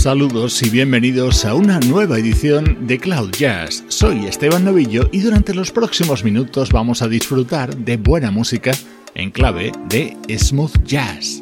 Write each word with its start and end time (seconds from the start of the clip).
Saludos 0.00 0.62
y 0.62 0.70
bienvenidos 0.70 1.44
a 1.44 1.54
una 1.54 1.78
nueva 1.78 2.18
edición 2.18 2.86
de 2.86 2.98
Cloud 2.98 3.32
Jazz. 3.32 3.84
Soy 3.88 4.24
Esteban 4.24 4.64
Novillo 4.64 5.10
y 5.12 5.20
durante 5.20 5.52
los 5.52 5.70
próximos 5.70 6.24
minutos 6.24 6.72
vamos 6.72 7.02
a 7.02 7.08
disfrutar 7.08 7.76
de 7.76 7.98
buena 7.98 8.30
música 8.30 8.72
en 9.14 9.30
clave 9.30 9.72
de 9.90 10.16
smooth 10.38 10.84
jazz. 10.84 11.38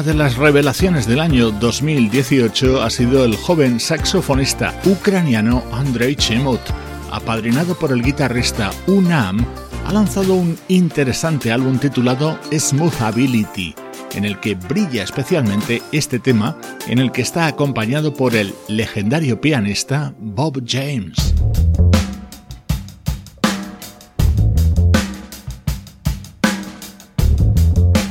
Una 0.00 0.12
de 0.12 0.18
las 0.18 0.38
revelaciones 0.38 1.06
del 1.06 1.20
año 1.20 1.50
2018 1.50 2.80
ha 2.80 2.88
sido 2.88 3.22
el 3.22 3.36
joven 3.36 3.78
saxofonista 3.78 4.74
ucraniano 4.86 5.62
Andrei 5.72 6.16
Chemot, 6.16 6.58
apadrinado 7.10 7.78
por 7.78 7.92
el 7.92 8.02
guitarrista 8.02 8.70
Unam, 8.86 9.44
ha 9.84 9.92
lanzado 9.92 10.36
un 10.36 10.56
interesante 10.68 11.52
álbum 11.52 11.78
titulado 11.78 12.38
Smooth 12.50 12.98
Ability, 13.02 13.74
en 14.14 14.24
el 14.24 14.40
que 14.40 14.54
brilla 14.54 15.02
especialmente 15.02 15.82
este 15.92 16.18
tema, 16.18 16.56
en 16.86 16.98
el 16.98 17.12
que 17.12 17.20
está 17.20 17.46
acompañado 17.46 18.14
por 18.14 18.34
el 18.34 18.54
legendario 18.68 19.38
pianista 19.38 20.14
Bob 20.18 20.62
James. 20.66 21.34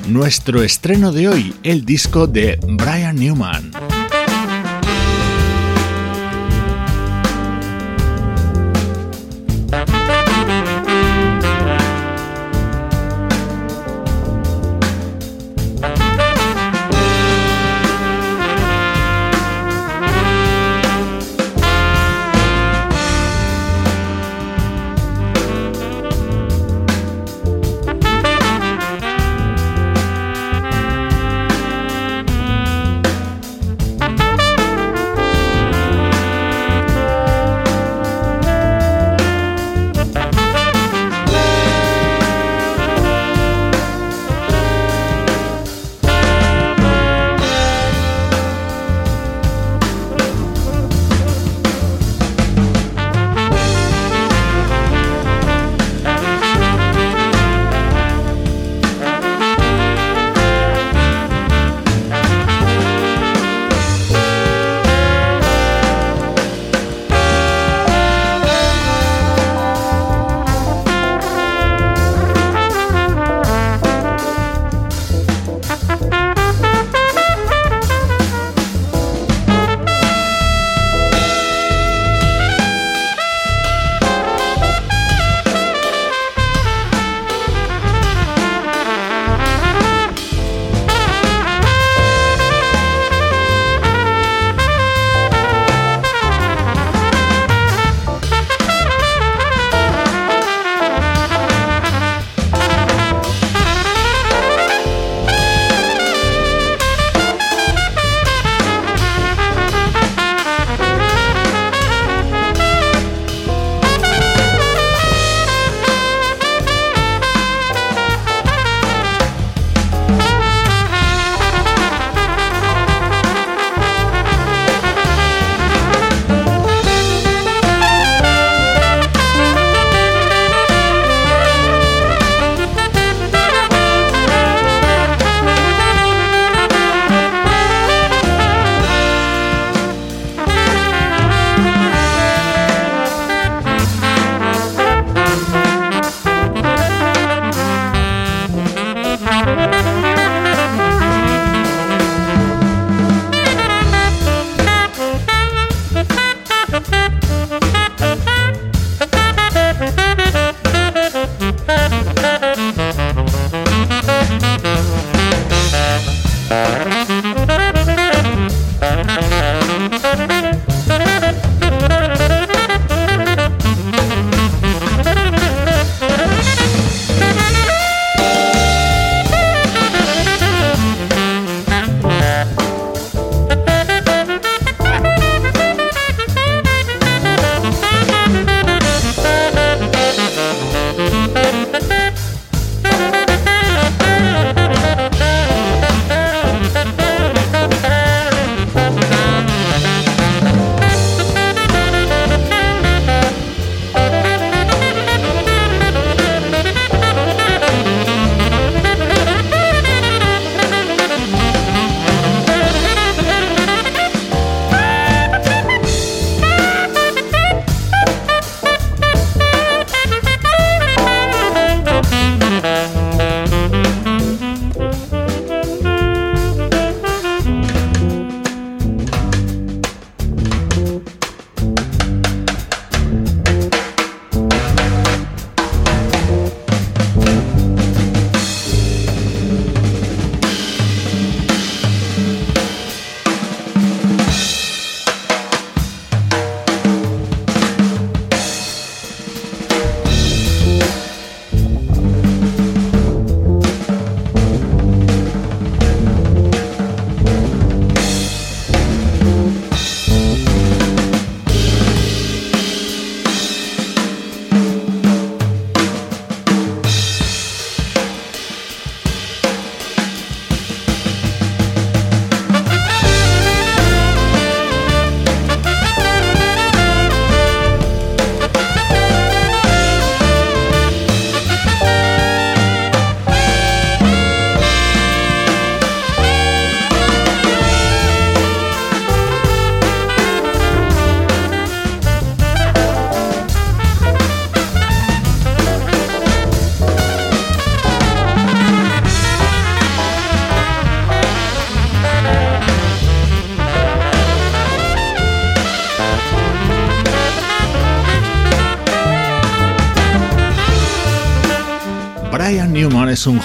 Nuestro 0.09 0.63
estreno 0.63 1.11
de 1.11 1.27
hoy, 1.27 1.53
el 1.63 1.85
disco 1.85 2.27
de 2.27 2.59
Brian 2.63 3.15
Newman. 3.15 3.88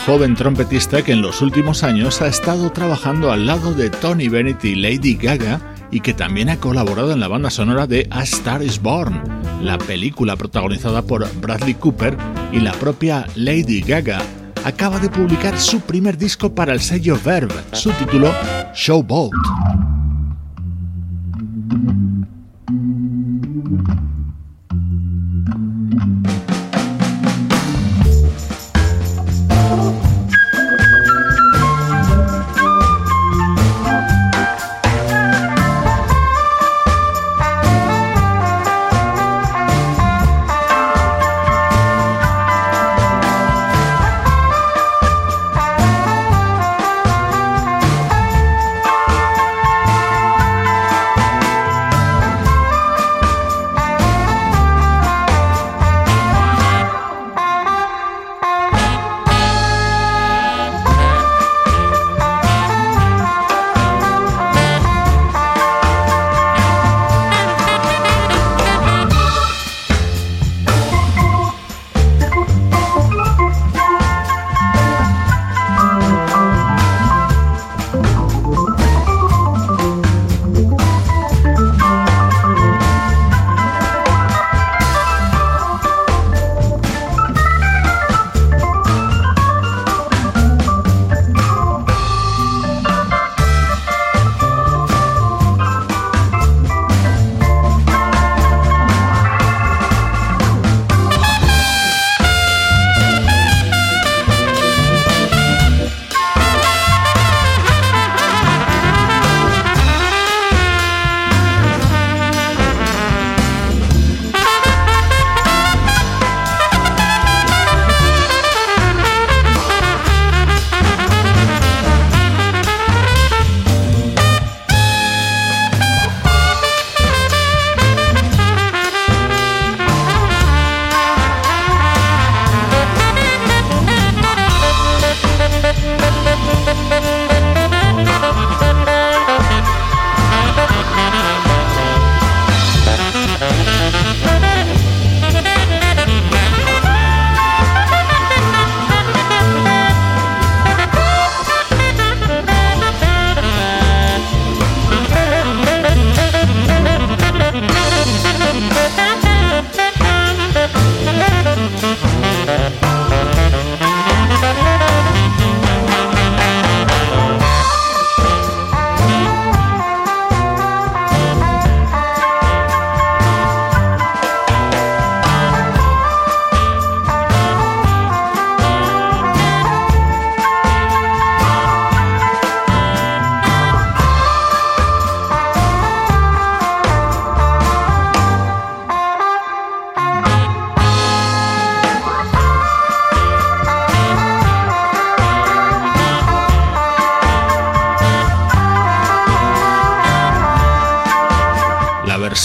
Joven 0.07 0.35
trompetista 0.35 1.03
que 1.03 1.13
en 1.13 1.23
los 1.23 1.41
últimos 1.41 1.83
años 1.83 2.21
ha 2.21 2.27
estado 2.27 2.71
trabajando 2.71 3.33
al 3.33 3.47
lado 3.47 3.73
de 3.73 3.89
Tony 3.89 4.29
Bennett 4.29 4.63
y 4.65 4.75
Lady 4.75 5.15
Gaga 5.15 5.61
y 5.91 6.01
que 6.01 6.13
también 6.13 6.51
ha 6.51 6.59
colaborado 6.59 7.13
en 7.13 7.21
la 7.21 7.29
banda 7.29 7.49
sonora 7.49 7.87
de 7.87 8.07
A 8.11 8.23
Star 8.23 8.63
is 8.63 8.81
Born, 8.83 9.23
la 9.63 9.79
película 9.79 10.37
protagonizada 10.37 11.01
por 11.01 11.27
Bradley 11.41 11.75
Cooper 11.75 12.19
y 12.53 12.61
la 12.61 12.73
propia 12.73 13.27
Lady 13.35 13.81
Gaga. 13.81 14.21
Acaba 14.65 14.99
de 14.99 15.09
publicar 15.09 15.59
su 15.59 15.81
primer 15.81 16.19
disco 16.19 16.55
para 16.55 16.75
el 16.75 16.81
sello 16.81 17.19
Verve, 17.25 17.55
su 17.73 17.91
título 17.93 18.31
Showboat. 18.75 19.84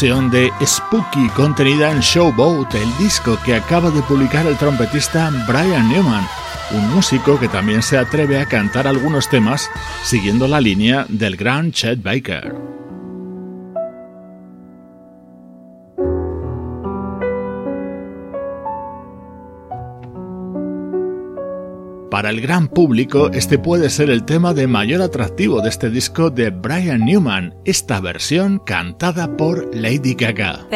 De 0.01 0.49
Spooky 0.65 1.27
contenida 1.35 1.91
en 1.91 1.99
Showboat, 1.99 2.73
el 2.73 2.97
disco 2.99 3.37
que 3.43 3.53
acaba 3.53 3.91
de 3.91 4.01
publicar 4.03 4.45
el 4.47 4.55
trompetista 4.55 5.29
Brian 5.45 5.89
Newman, 5.89 6.25
un 6.71 6.89
músico 6.95 7.37
que 7.37 7.49
también 7.49 7.81
se 7.81 7.97
atreve 7.97 8.39
a 8.39 8.45
cantar 8.45 8.87
algunos 8.87 9.27
temas 9.27 9.69
siguiendo 10.05 10.47
la 10.47 10.61
línea 10.61 11.05
del 11.09 11.35
gran 11.35 11.73
Chet 11.73 12.01
Baker. 12.01 12.58
Para 22.29 22.41
gran 22.41 22.67
público, 22.67 23.31
este 23.33 23.57
puede 23.57 23.89
ser 23.89 24.11
el 24.11 24.23
tema 24.23 24.53
de 24.53 24.67
mayor 24.67 25.01
atractivo 25.01 25.61
de 25.61 25.69
este 25.69 25.89
disco 25.89 26.29
de 26.29 26.51
Brian 26.51 27.03
Newman, 27.03 27.55
esta 27.65 27.99
versión 28.01 28.59
cantada 28.59 29.35
por 29.35 29.75
Lady 29.75 30.13
Gaga. 30.13 30.67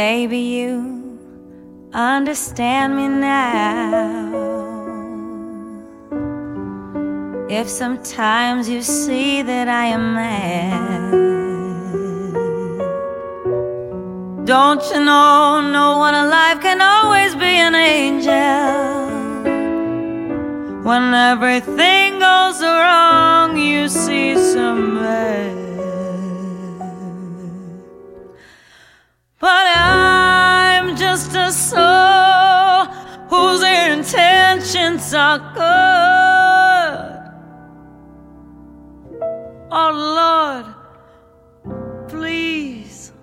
When 20.83 21.13
everything 21.13 22.19
goes 22.19 22.61
wrong, 22.61 23.55
you 23.55 23.87
see 23.87 24.35
some 24.35 24.99
red. 24.99 25.55
But 29.39 29.65
I'm 29.77 30.97
just 30.97 31.33
a 31.35 31.53
soul 31.53 32.87
whose 33.29 33.63
intentions 33.63 35.13
are 35.13 35.39
good. 35.55 37.31
Oh 39.71 39.91
Lord, 40.19 40.65
please 42.09 43.13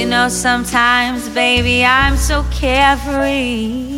You 0.00 0.06
know, 0.06 0.30
sometimes, 0.30 1.28
baby, 1.28 1.84
I'm 1.84 2.16
so 2.16 2.42
carefree. 2.50 3.90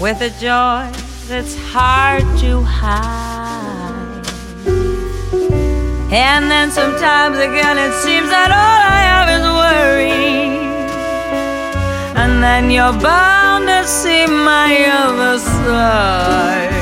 with 0.00 0.22
a 0.22 0.30
joy 0.40 0.88
that's 1.28 1.54
hard 1.54 2.22
to 2.38 2.62
hide. 2.62 4.24
And 6.10 6.50
then 6.50 6.70
sometimes 6.70 7.36
again 7.36 7.76
it 7.76 7.92
seems 8.04 8.30
that 8.30 8.50
all 8.50 8.80
I 8.96 9.00
have 9.12 9.28
is 9.36 9.44
worry. 9.60 10.48
And 12.16 12.42
then 12.42 12.70
you're 12.70 12.98
bound 13.02 13.68
to 13.68 13.84
see 13.86 14.26
my 14.26 14.86
other 14.86 15.38
side. 15.38 16.77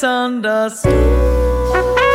Be 0.00 2.07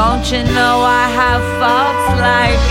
misunderstood. 0.00 0.48
you 0.48 0.54
know 0.54 0.80
I 0.80 1.08
have 1.08 1.42
faults 1.60 2.20
like 2.20 2.69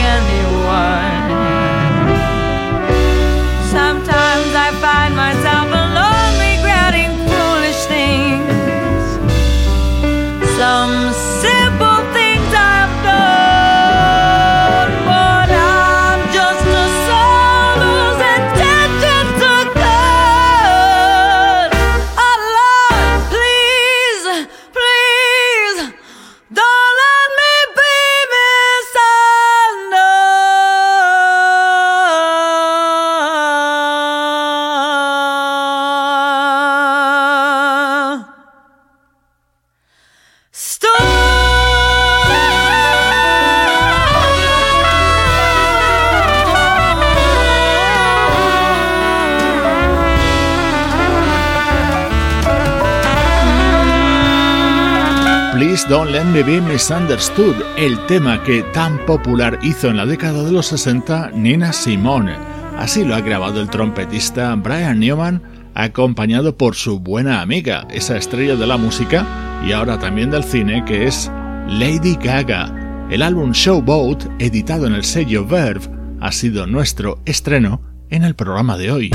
Don't 55.89 56.11
Let 56.11 56.25
Me 56.25 56.43
Be 56.43 56.61
Misunderstood, 56.61 57.55
el 57.75 57.97
tema 58.05 58.43
que 58.43 58.61
tan 58.73 59.03
popular 59.07 59.57
hizo 59.63 59.89
en 59.89 59.97
la 59.97 60.05
década 60.05 60.43
de 60.43 60.51
los 60.51 60.67
60 60.67 61.31
Nina 61.33 61.73
Simone. 61.73 62.35
Así 62.77 63.03
lo 63.03 63.15
ha 63.15 63.21
grabado 63.21 63.59
el 63.59 63.71
trompetista 63.71 64.53
Brian 64.53 64.99
Newman, 64.99 65.41
acompañado 65.73 66.55
por 66.55 66.75
su 66.75 66.99
buena 66.99 67.41
amiga, 67.41 67.87
esa 67.89 68.17
estrella 68.17 68.55
de 68.55 68.67
la 68.67 68.77
música 68.77 69.25
y 69.65 69.71
ahora 69.71 69.97
también 69.97 70.29
del 70.29 70.43
cine, 70.43 70.85
que 70.85 71.07
es 71.07 71.31
Lady 71.67 72.15
Gaga. 72.21 73.07
El 73.09 73.23
álbum 73.23 73.51
Showboat, 73.51 74.25
editado 74.37 74.85
en 74.85 74.93
el 74.93 75.03
sello 75.03 75.43
Verve, 75.47 75.89
ha 76.21 76.31
sido 76.31 76.67
nuestro 76.67 77.19
estreno 77.25 77.81
en 78.11 78.25
el 78.25 78.35
programa 78.35 78.77
de 78.77 78.91
hoy. 78.91 79.11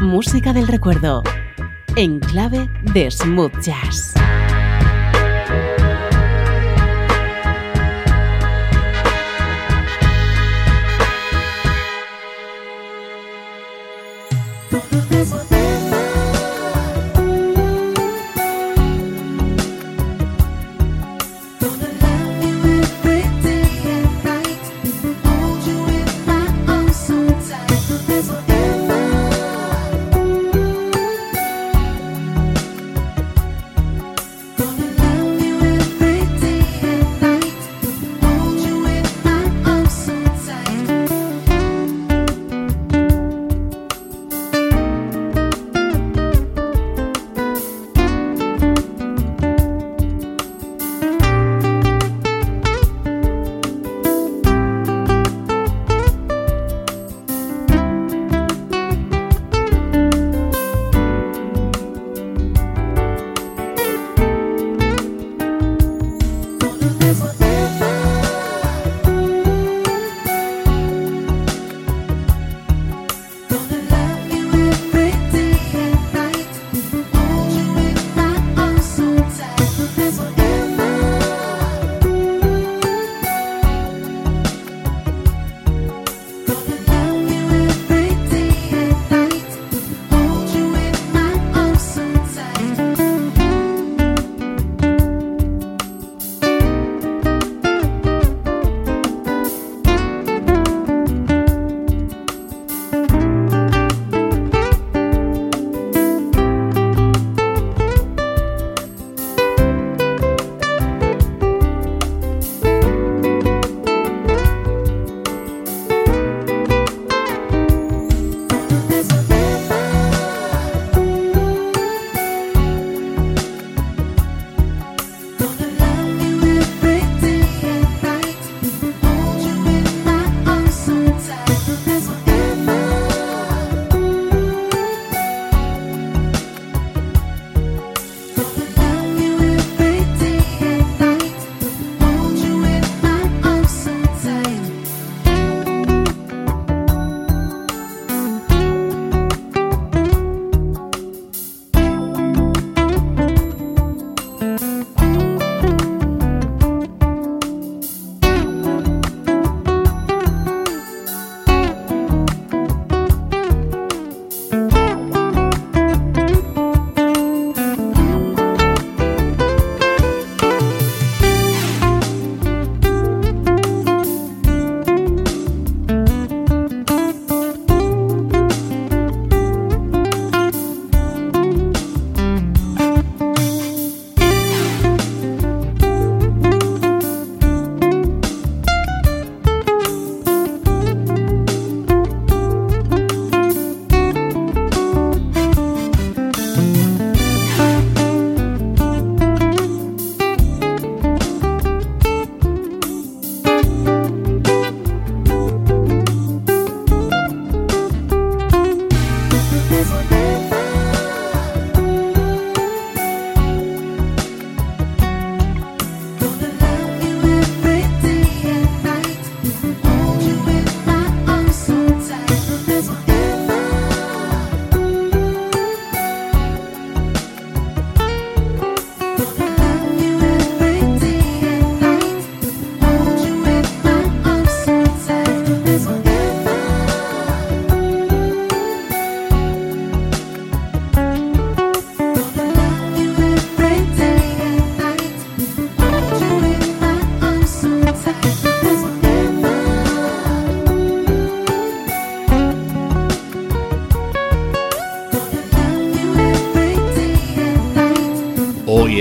Música 0.00 0.54
del 0.54 0.66
recuerdo 0.66 1.22
en 1.96 2.20
clave 2.20 2.70
de 2.92 3.10
smooth 3.10 3.64
jazz. 3.64 4.21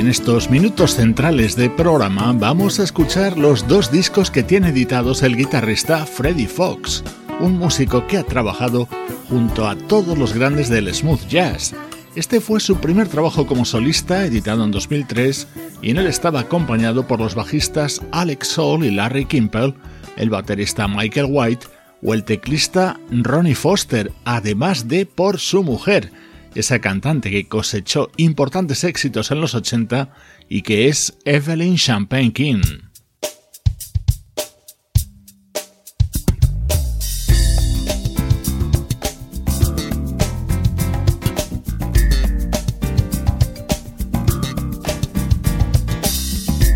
En 0.02 0.08
estos 0.08 0.50
minutos 0.50 0.96
centrales 0.96 1.56
de 1.56 1.70
programa 1.70 2.34
vamos 2.34 2.80
a 2.80 2.84
escuchar 2.84 3.38
los 3.38 3.68
dos 3.68 3.92
discos 3.92 4.32
que 4.32 4.42
tiene 4.42 4.70
editados 4.70 5.22
el 5.22 5.38
guitarrista 5.38 6.08
Freddie 6.08 6.48
Fox, 6.48 7.04
un 7.40 7.60
músico 7.60 8.08
que 8.08 8.18
ha 8.18 8.24
trabajado 8.24 8.88
junto 9.30 9.70
a 9.70 9.76
todos 9.76 10.18
los 10.18 10.34
grandes 10.34 10.70
del 10.70 10.92
smooth 10.92 11.28
jazz. 11.28 11.76
Este 12.16 12.42
fue 12.42 12.60
su 12.60 12.78
primer 12.78 13.10
trabajo 13.10 13.46
como 13.46 13.64
solista, 13.64 14.26
editado 14.26 14.64
en 14.64 14.72
2003, 14.72 15.48
y 15.84 15.92
en 15.92 16.00
él 16.00 16.08
estaba 16.08 16.40
acompañado 16.40 17.06
por 17.06 17.20
los 17.20 17.36
bajistas 17.36 18.02
Alex 18.12 18.48
Soul 18.48 18.84
y 18.86 18.90
Larry 18.90 19.26
Kimpel, 19.26 19.76
el 20.18 20.32
baterista 20.32 20.88
Michael 20.88 21.28
White 21.30 21.68
o 22.02 22.16
el 22.16 22.24
teclista 22.24 23.00
Ronnie 23.12 23.54
Foster, 23.54 24.12
además 24.26 24.88
de 24.88 25.06
por 25.06 25.40
su 25.40 25.62
mujer, 25.62 26.12
esa 26.56 26.80
cantante 26.80 27.32
que 27.32 27.48
cosechó 27.48 28.10
importantes 28.18 28.84
éxitos 28.84 29.32
en 29.32 29.42
los 29.42 29.56
80 29.56 30.14
y 30.50 30.62
que 30.62 30.88
es 30.88 31.18
Evelyn 31.26 31.78
Champagne 31.78 32.34
King. 32.34 32.62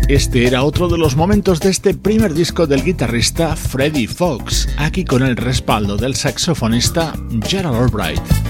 Este 0.08 0.46
era 0.46 0.62
otro 0.62 0.86
de 0.86 0.98
los 0.98 1.16
momentos 1.16 1.58
de 1.58 1.70
este 1.70 1.92
primer 1.92 2.32
disco 2.32 2.68
del 2.68 2.84
guitarrista 2.84 3.56
Freddie 3.56 4.06
Fox, 4.06 4.68
aquí 4.78 5.04
con 5.04 5.24
el 5.24 5.36
respaldo 5.36 5.96
del 5.96 6.14
saxofonista 6.14 7.12
Gerald 7.44 7.74
Albright. 7.74 8.45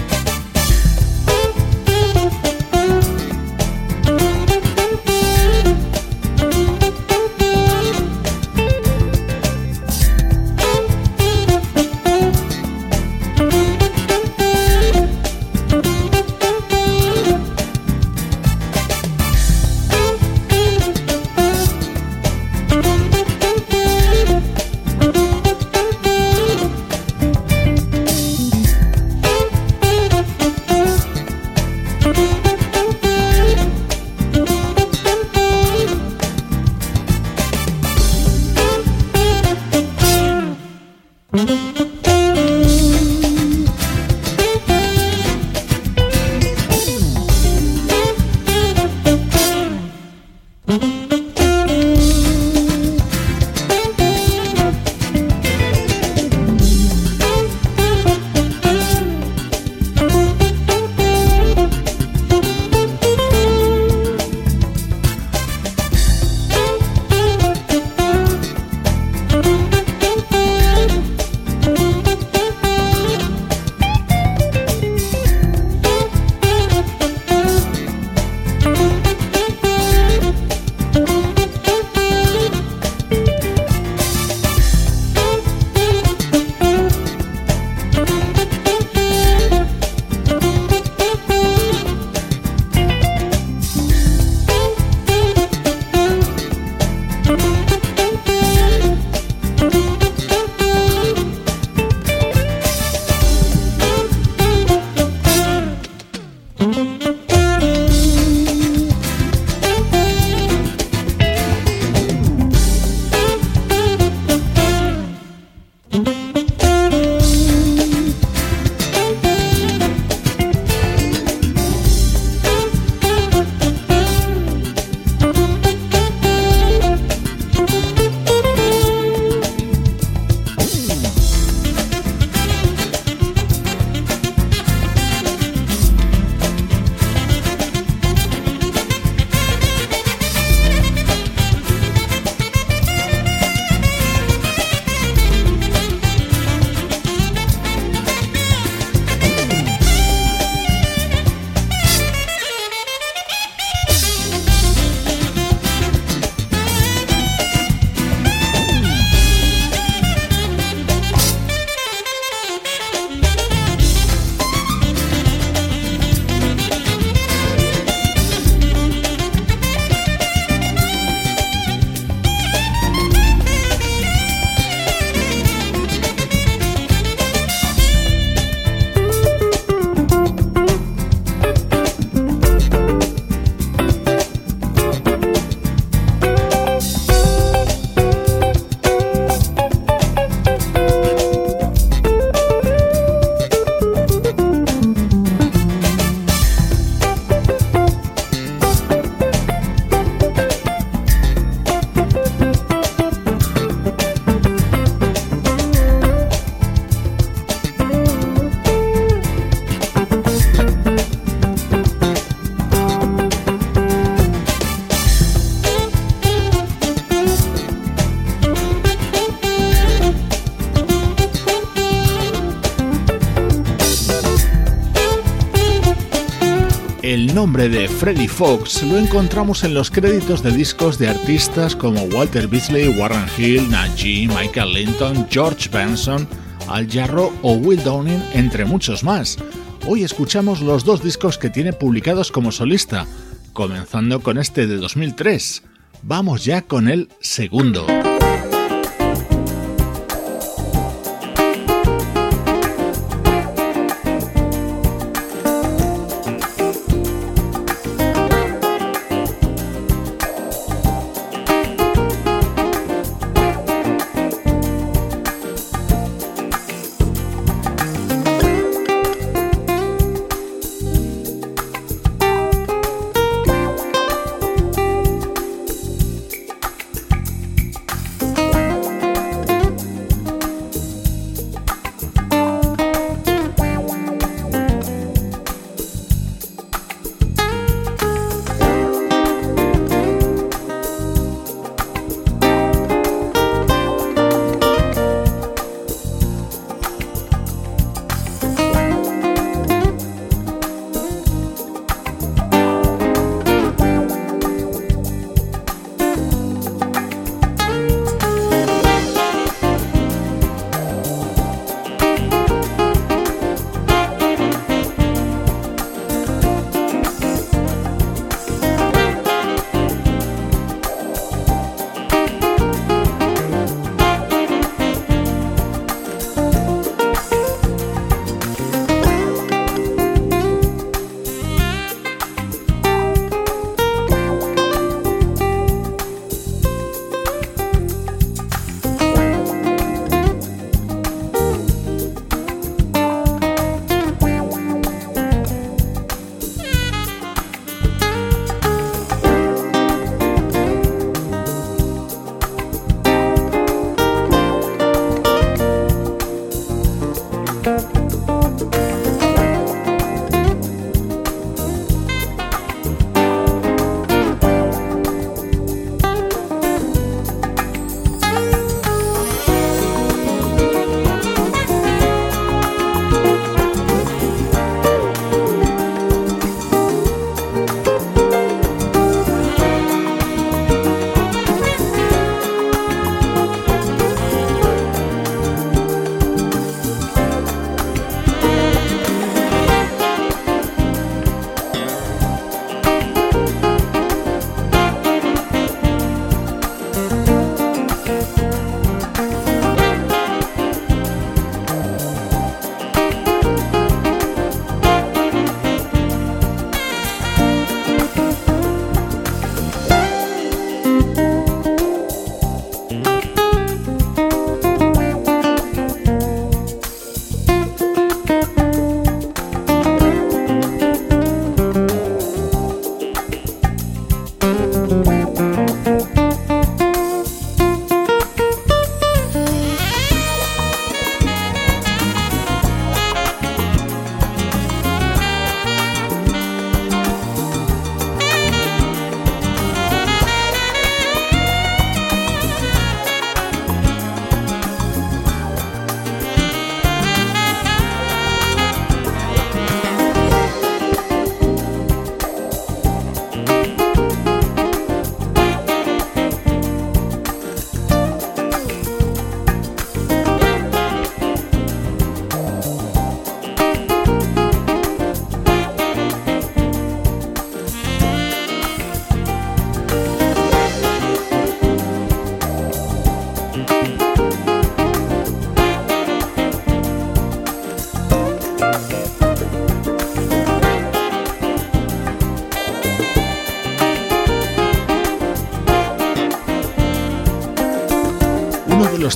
De 227.57 227.89
Freddie 227.89 228.27
Fox 228.27 228.83
lo 228.83 228.99
encontramos 228.99 229.63
en 229.63 229.73
los 229.73 229.89
créditos 229.89 230.43
de 230.43 230.51
discos 230.51 230.99
de 230.99 231.09
artistas 231.09 231.75
como 231.75 232.03
Walter 232.03 232.47
Beasley, 232.47 232.89
Warren 232.89 233.25
Hill, 233.35 233.67
Najee, 233.71 234.27
Michael 234.27 234.73
Linton, 234.73 235.27
George 235.27 235.67
Benson, 235.69 236.27
Al 236.67 236.87
Jarro 236.87 237.33
o 237.41 237.53
Will 237.53 237.83
Downing, 237.83 238.21
entre 238.33 238.63
muchos 238.65 239.03
más. 239.03 239.39
Hoy 239.87 240.03
escuchamos 240.03 240.61
los 240.61 240.85
dos 240.85 241.01
discos 241.03 241.39
que 241.39 241.49
tiene 241.49 241.73
publicados 241.73 242.31
como 242.31 242.51
solista, 242.51 243.07
comenzando 243.53 244.21
con 244.21 244.37
este 244.37 244.67
de 244.67 244.77
2003. 244.77 245.63
Vamos 246.03 246.45
ya 246.45 246.61
con 246.61 246.87
el 246.87 247.09
segundo. 247.21 247.87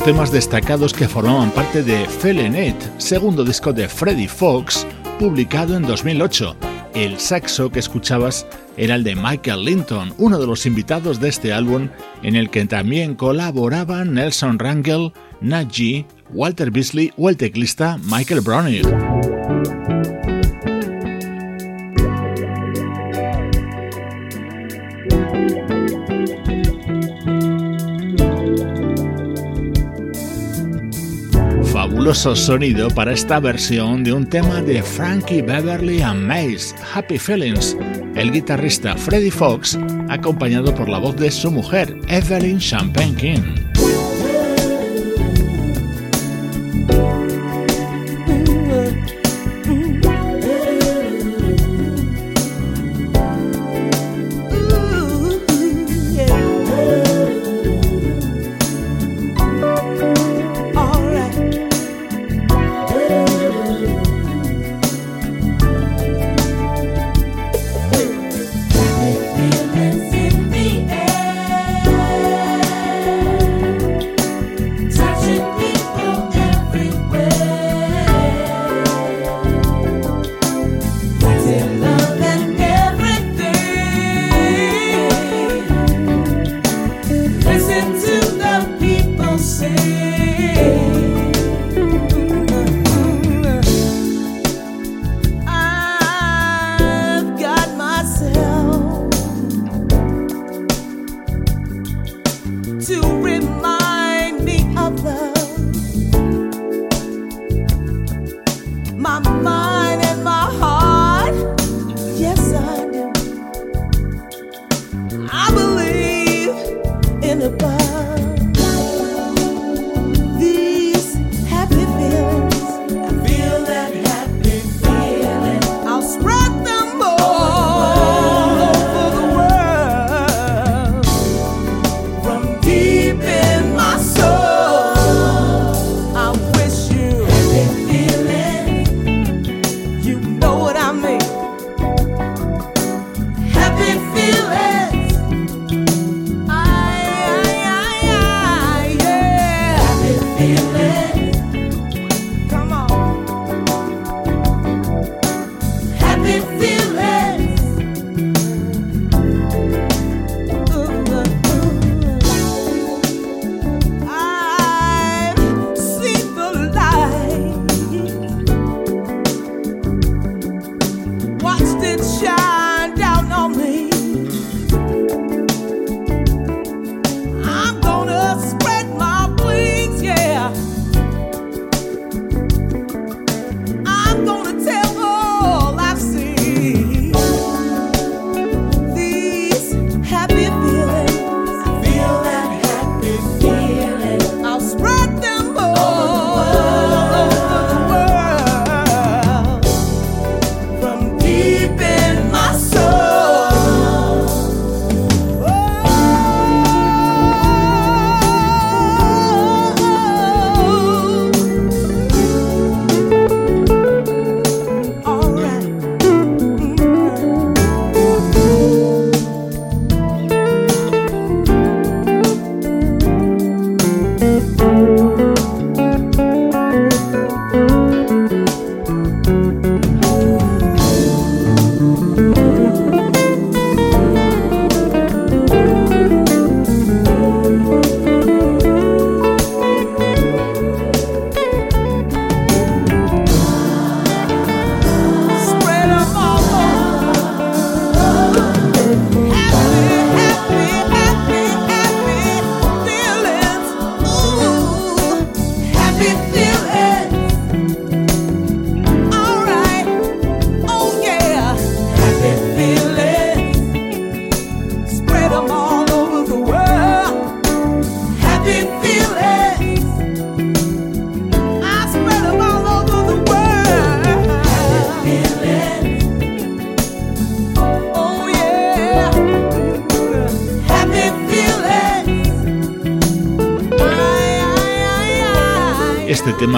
Temas 0.03 0.31
destacados 0.31 0.93
que 0.93 1.07
formaban 1.07 1.51
parte 1.51 1.83
de 1.83 2.05
Felenet, 2.07 2.75
segundo 2.97 3.43
disco 3.43 3.71
de 3.71 3.87
Freddie 3.87 4.27
Fox, 4.27 4.87
publicado 5.19 5.75
en 5.75 5.83
2008. 5.83 6.55
El 6.95 7.19
saxo 7.19 7.71
que 7.71 7.79
escuchabas 7.79 8.47
era 8.77 8.95
el 8.95 9.03
de 9.03 9.15
Michael 9.15 9.63
Linton, 9.63 10.13
uno 10.17 10.39
de 10.39 10.47
los 10.47 10.65
invitados 10.65 11.19
de 11.19 11.29
este 11.29 11.53
álbum, 11.53 11.89
en 12.23 12.35
el 12.35 12.49
que 12.49 12.65
también 12.65 13.15
colaboraban 13.15 14.13
Nelson 14.13 14.57
Rangel, 14.57 15.13
Najee, 15.39 16.05
Walter 16.33 16.71
Beasley 16.71 17.11
o 17.17 17.29
el 17.29 17.37
teclista 17.37 17.99
Michael 18.03 18.41
Browning. 18.41 19.30
Sonido 32.13 32.89
para 32.89 33.13
esta 33.13 33.39
versión 33.39 34.03
de 34.03 34.11
un 34.11 34.25
tema 34.25 34.61
de 34.61 34.83
Frankie 34.83 35.41
Beverly 35.41 36.01
and 36.01 36.27
Mace, 36.27 36.75
Happy 36.93 37.17
Feelings, 37.17 37.77
el 38.15 38.31
guitarrista 38.31 38.97
Freddie 38.97 39.31
Fox, 39.31 39.77
acompañado 40.09 40.75
por 40.75 40.89
la 40.89 40.97
voz 40.97 41.15
de 41.15 41.31
su 41.31 41.49
mujer, 41.51 41.97
Evelyn 42.09 42.59
Champagne 42.59 43.15
King. 43.15 43.70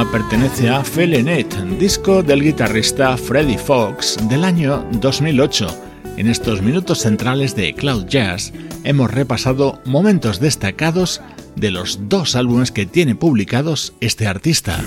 Pertenece 0.01 0.69
a 0.69 0.83
Felenet, 0.83 1.55
disco 1.77 2.23
del 2.23 2.41
guitarrista 2.41 3.15
Freddie 3.15 3.59
Fox 3.59 4.17
del 4.27 4.43
año 4.43 4.83
2008. 4.93 5.67
En 6.17 6.27
estos 6.27 6.63
minutos 6.63 6.99
centrales 6.99 7.55
de 7.55 7.75
Cloud 7.75 8.07
Jazz 8.07 8.53
hemos 8.83 9.11
repasado 9.11 9.79
momentos 9.85 10.39
destacados 10.39 11.21
de 11.55 11.69
los 11.69 12.09
dos 12.09 12.35
álbumes 12.35 12.71
que 12.71 12.87
tiene 12.87 13.13
publicados 13.13 13.93
este 14.01 14.25
artista. 14.25 14.79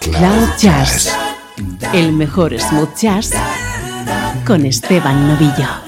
Cloud 0.00 0.48
Jazz, 0.58 1.16
el 1.94 2.12
mejor 2.12 2.58
smooth 2.58 2.96
jazz 3.00 3.30
con 4.44 4.66
Esteban 4.66 5.28
Novillo. 5.28 5.87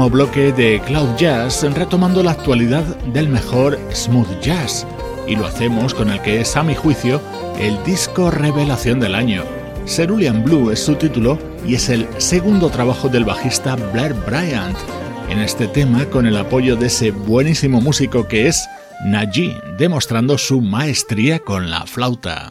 Último 0.00 0.16
bloque 0.16 0.52
de 0.52 0.80
Cloud 0.86 1.16
Jazz 1.18 1.62
retomando 1.74 2.22
la 2.22 2.30
actualidad 2.30 2.84
del 3.12 3.28
mejor 3.28 3.78
smooth 3.92 4.40
jazz 4.40 4.86
y 5.26 5.36
lo 5.36 5.44
hacemos 5.44 5.92
con 5.92 6.08
el 6.08 6.22
que 6.22 6.40
es 6.40 6.56
a 6.56 6.62
mi 6.62 6.74
juicio 6.74 7.20
el 7.58 7.82
disco 7.84 8.30
revelación 8.30 8.98
del 8.98 9.14
año. 9.14 9.44
Cerulean 9.84 10.42
Blue 10.42 10.70
es 10.70 10.82
su 10.82 10.94
título 10.94 11.38
y 11.66 11.74
es 11.74 11.90
el 11.90 12.08
segundo 12.16 12.70
trabajo 12.70 13.10
del 13.10 13.26
bajista 13.26 13.76
Blair 13.92 14.14
Bryant. 14.14 14.78
En 15.28 15.38
este 15.38 15.68
tema 15.68 16.06
con 16.06 16.26
el 16.26 16.38
apoyo 16.38 16.76
de 16.76 16.86
ese 16.86 17.10
buenísimo 17.10 17.82
músico 17.82 18.26
que 18.26 18.46
es 18.46 18.66
Naji, 19.04 19.54
demostrando 19.76 20.38
su 20.38 20.62
maestría 20.62 21.40
con 21.40 21.68
la 21.68 21.84
flauta. 21.84 22.48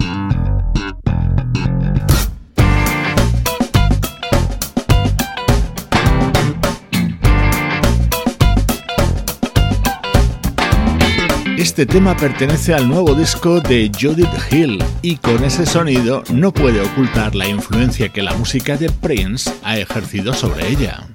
Este 11.69 11.85
tema 11.85 12.17
pertenece 12.17 12.73
al 12.73 12.89
nuevo 12.89 13.13
disco 13.13 13.61
de 13.61 13.91
Judith 13.93 14.27
Hill 14.49 14.83
y 15.03 15.17
con 15.17 15.43
ese 15.43 15.67
sonido 15.67 16.23
no 16.33 16.51
puede 16.51 16.81
ocultar 16.81 17.35
la 17.35 17.47
influencia 17.47 18.09
que 18.09 18.23
la 18.23 18.33
música 18.33 18.75
de 18.75 18.89
Prince 18.89 19.53
ha 19.63 19.77
ejercido 19.77 20.33
sobre 20.33 20.67
ella. 20.67 21.07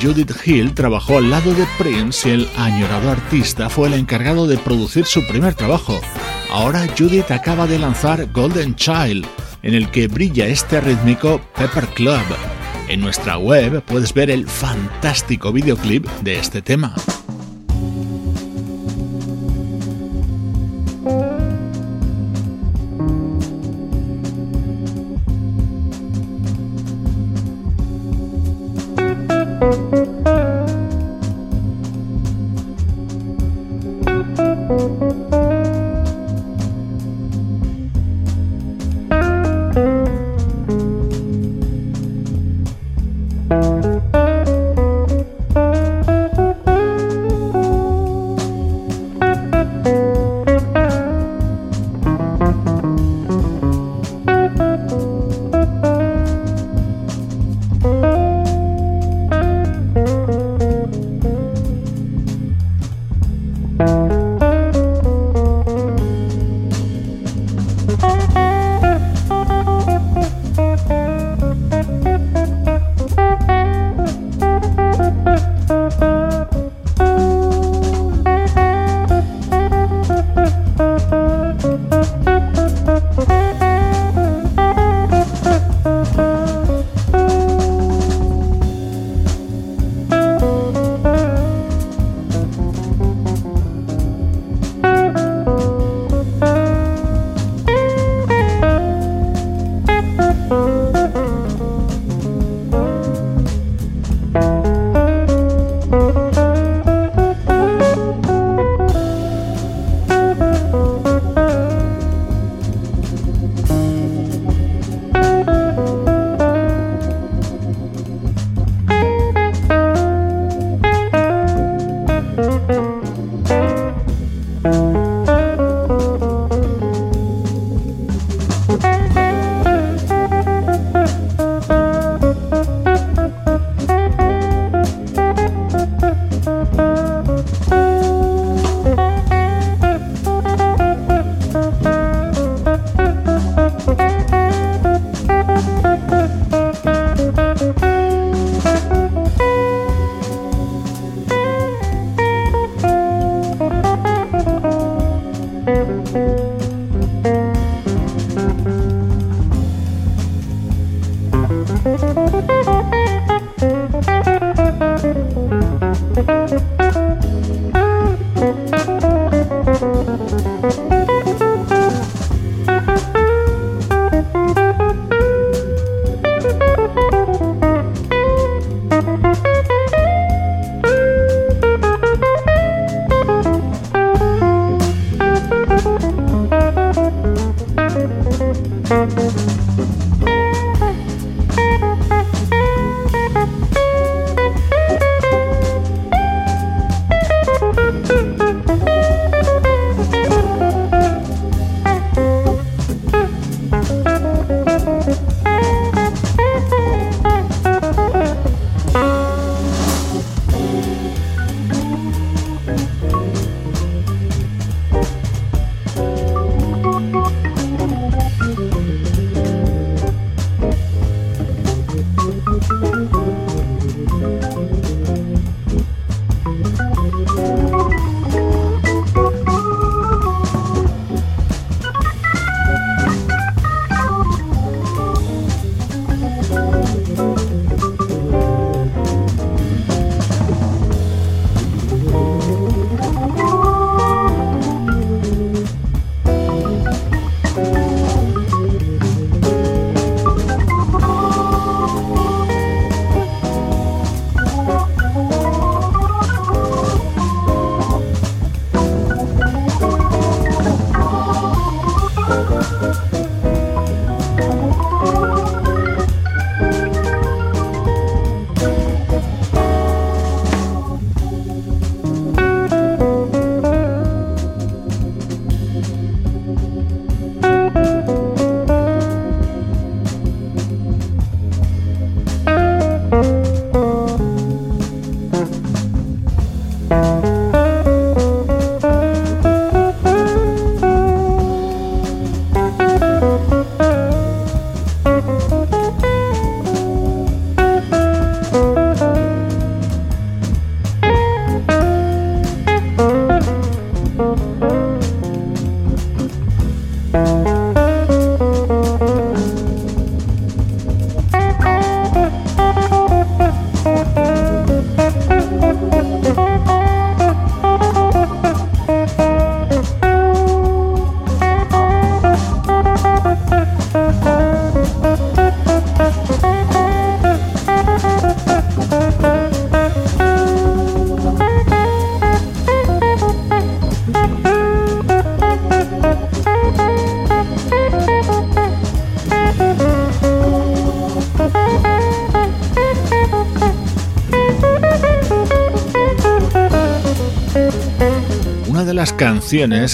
Judith 0.00 0.32
Hill 0.44 0.74
trabajó 0.74 1.16
al 1.16 1.30
lado 1.30 1.54
de 1.54 1.66
Prince 1.78 2.28
y 2.28 2.32
el 2.32 2.48
añorado 2.56 3.10
artista 3.10 3.70
fue 3.70 3.88
el 3.88 3.94
encargado 3.94 4.46
de 4.46 4.58
producir 4.58 5.06
su 5.06 5.26
primer 5.26 5.54
trabajo. 5.54 5.98
Ahora 6.50 6.86
Judith 6.98 7.30
acaba 7.30 7.66
de 7.66 7.78
lanzar 7.78 8.30
Golden 8.30 8.74
Child, 8.74 9.26
en 9.62 9.74
el 9.74 9.90
que 9.90 10.08
brilla 10.08 10.46
este 10.46 10.80
rítmico 10.82 11.40
Pepper 11.56 11.86
Club. 11.88 12.22
En 12.88 13.00
nuestra 13.00 13.38
web 13.38 13.82
puedes 13.84 14.12
ver 14.12 14.30
el 14.30 14.46
fantástico 14.46 15.50
videoclip 15.50 16.06
de 16.20 16.38
este 16.38 16.60
tema. 16.60 16.94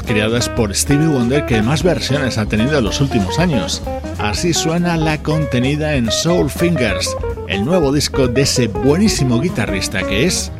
Creadas 0.06 0.48
por 0.48 0.72
Stevie 0.72 1.08
Wonder 1.08 1.44
que 1.44 1.62
más 1.62 1.82
versiones 1.82 2.38
ha 2.38 2.46
tenido 2.46 2.78
en 2.78 2.84
los 2.84 3.00
últimos 3.00 3.40
años. 3.40 3.82
Así 4.18 4.54
suena 4.54 4.96
la 4.96 5.20
contenida 5.20 5.96
en 5.96 6.12
Soul 6.12 6.48
Fingers, 6.48 7.16
el 7.48 7.64
nuevo 7.64 7.90
disco 7.90 8.28
de 8.28 8.42
ese 8.42 8.68
buenísimo 8.68 9.40
guitarrista 9.40 10.04
que 10.04 10.26
es 10.26 10.52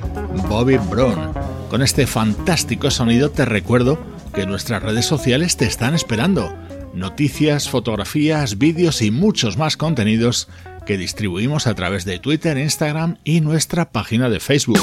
Bobby 0.49 0.78
Brown. 0.78 1.32
Con 1.70 1.80
este 1.82 2.09
fantástico 2.09 2.90
sonido 2.90 3.30
te 3.30 3.44
recuerdo 3.44 4.01
que 4.34 4.46
nuestras 4.46 4.82
redes 4.82 5.07
sociales 5.07 5.57
te 5.57 5.66
están 5.66 5.94
esperando. 5.94 6.53
Noticias, 6.92 7.68
fotografías, 7.68 8.59
vídeos 8.59 9.01
y 9.01 9.12
muchos 9.12 9.57
más 9.57 9.76
contenidos 9.76 10.49
que 10.86 10.99
distribuimos 10.99 11.68
a 11.68 11.74
través 11.74 12.05
de 12.05 12.18
Twitter, 12.18 12.59
Instagram 12.59 13.18
y 13.22 13.42
nuestra 13.42 13.92
página 13.92 14.28
de 14.28 14.40
Facebook. 14.40 14.82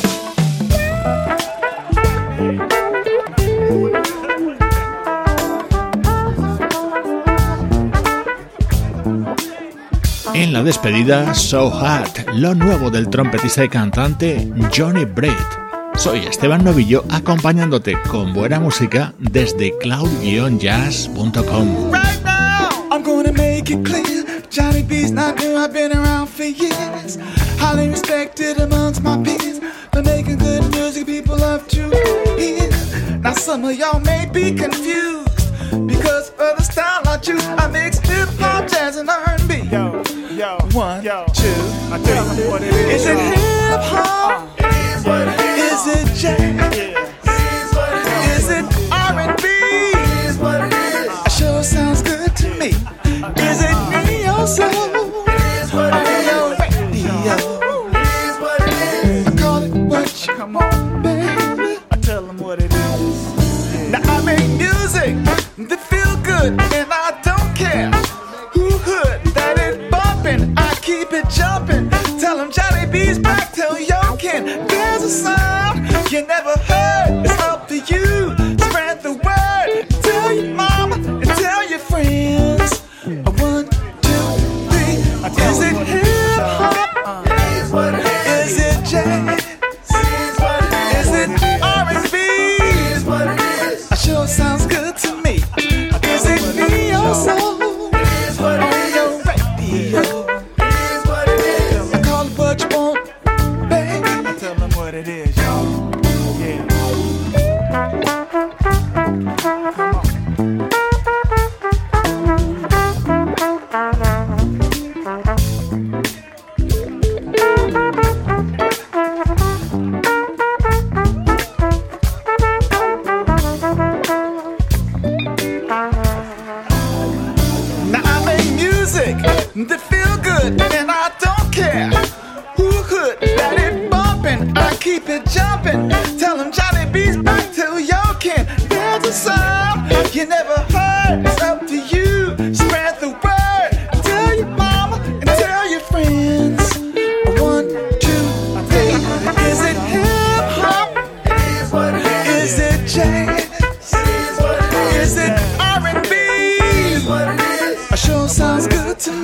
La 10.55 10.63
despedida, 10.63 11.35
So 11.35 11.69
Hot, 11.69 12.25
lo 12.35 12.55
nuevo 12.55 12.89
del 12.89 13.09
trompetista 13.09 13.65
y 13.65 13.67
cantante 13.67 14.49
Johnny 14.73 15.03
Braid. 15.03 15.35
Soy 15.97 16.19
Esteban 16.19 16.63
Novillo 16.63 17.03
acompañándote 17.11 17.97
con 18.07 18.33
buena 18.33 18.61
música 18.61 19.13
desde 19.19 19.77
cloud-jazz.com. 19.79 21.91
Right 21.91 22.23
now, 22.23 22.69
I'm 22.89 23.03
gonna 23.03 23.33
make 23.33 23.69
it 23.69 23.83
clear. 23.83 24.23
Johnny 24.49 24.81
B's 24.81 25.11
not 25.11 25.41
new, 25.41 25.57
I've 25.57 25.73
been 25.73 25.91
around 25.91 26.29
for 26.29 26.45
years. 26.45 27.17
Highly 27.59 27.89
respected 27.89 28.57
amongst 28.57 29.03
my 29.03 29.21
peers. 29.21 29.59
For 29.91 30.03
making 30.03 30.37
good 30.37 30.63
music, 30.71 31.05
people 31.05 31.35
love 31.35 31.67
to 31.67 31.89
hear. 32.37 32.69
Now, 33.19 33.33
some 33.33 33.65
of 33.65 33.77
y'all 33.77 33.99
may 33.99 34.25
be 34.31 34.53
confused. 34.53 34.94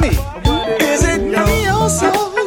Me. 0.01 0.09
Is 0.91 1.03
it 1.05 1.21
neo 1.21 1.87
soul 1.87 2.40